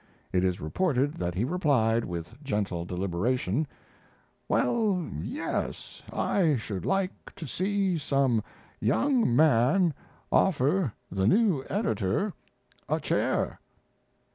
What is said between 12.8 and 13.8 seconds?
a chair."